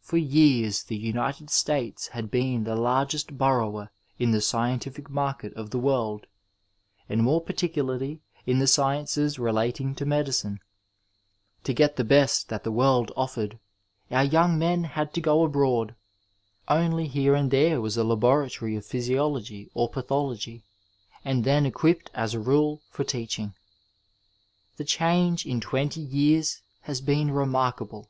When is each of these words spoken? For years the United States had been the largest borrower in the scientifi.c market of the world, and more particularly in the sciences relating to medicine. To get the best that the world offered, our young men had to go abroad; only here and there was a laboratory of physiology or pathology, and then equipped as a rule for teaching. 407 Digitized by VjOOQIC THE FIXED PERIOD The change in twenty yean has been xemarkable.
For 0.00 0.16
years 0.16 0.82
the 0.82 0.96
United 0.96 1.48
States 1.48 2.08
had 2.08 2.28
been 2.28 2.64
the 2.64 2.74
largest 2.74 3.38
borrower 3.38 3.92
in 4.18 4.32
the 4.32 4.38
scientifi.c 4.38 5.04
market 5.12 5.54
of 5.54 5.70
the 5.70 5.78
world, 5.78 6.26
and 7.08 7.22
more 7.22 7.40
particularly 7.40 8.20
in 8.46 8.58
the 8.58 8.66
sciences 8.66 9.38
relating 9.38 9.94
to 9.94 10.04
medicine. 10.04 10.58
To 11.62 11.72
get 11.72 11.94
the 11.94 12.02
best 12.02 12.48
that 12.48 12.64
the 12.64 12.72
world 12.72 13.12
offered, 13.16 13.60
our 14.10 14.24
young 14.24 14.58
men 14.58 14.82
had 14.82 15.14
to 15.14 15.20
go 15.20 15.44
abroad; 15.44 15.94
only 16.66 17.06
here 17.06 17.36
and 17.36 17.52
there 17.52 17.80
was 17.80 17.96
a 17.96 18.02
laboratory 18.02 18.74
of 18.74 18.84
physiology 18.84 19.70
or 19.72 19.88
pathology, 19.88 20.64
and 21.24 21.44
then 21.44 21.64
equipped 21.64 22.10
as 22.12 22.34
a 22.34 22.40
rule 22.40 22.82
for 22.90 23.04
teaching. 23.04 23.54
407 24.74 24.74
Digitized 24.74 24.76
by 24.76 24.76
VjOOQIC 24.76 24.76
THE 24.76 24.76
FIXED 24.76 24.76
PERIOD 24.76 24.78
The 24.78 24.84
change 24.84 25.46
in 25.54 25.60
twenty 25.60 26.00
yean 26.00 26.44
has 26.80 27.00
been 27.00 27.28
xemarkable. 27.28 28.06